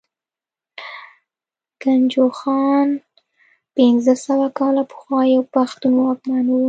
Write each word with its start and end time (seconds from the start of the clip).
ګجوخان 1.81 2.89
پنځه 3.75 4.13
سوه 4.25 4.47
کاله 4.57 4.83
پخوا 4.91 5.21
يو 5.35 5.41
پښتون 5.53 5.93
واکمن 5.95 6.45
وو 6.49 6.59